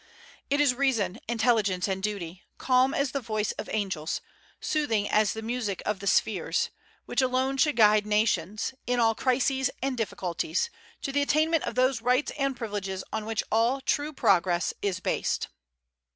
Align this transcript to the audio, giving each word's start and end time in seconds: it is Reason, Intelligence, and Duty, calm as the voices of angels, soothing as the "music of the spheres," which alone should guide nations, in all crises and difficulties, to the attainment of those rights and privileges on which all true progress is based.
it 0.49 0.59
is 0.59 0.73
Reason, 0.73 1.19
Intelligence, 1.27 1.87
and 1.87 2.01
Duty, 2.01 2.41
calm 2.57 2.91
as 2.95 3.11
the 3.11 3.21
voices 3.21 3.51
of 3.59 3.69
angels, 3.71 4.19
soothing 4.59 5.07
as 5.07 5.33
the 5.33 5.43
"music 5.43 5.83
of 5.85 5.99
the 5.99 6.07
spheres," 6.07 6.71
which 7.05 7.21
alone 7.21 7.55
should 7.57 7.75
guide 7.75 8.07
nations, 8.07 8.73
in 8.87 8.99
all 8.99 9.13
crises 9.13 9.69
and 9.79 9.95
difficulties, 9.95 10.71
to 11.03 11.11
the 11.11 11.21
attainment 11.21 11.61
of 11.65 11.75
those 11.75 12.01
rights 12.01 12.31
and 12.35 12.57
privileges 12.57 13.03
on 13.13 13.25
which 13.27 13.43
all 13.51 13.79
true 13.79 14.11
progress 14.11 14.73
is 14.81 14.99
based. 14.99 15.49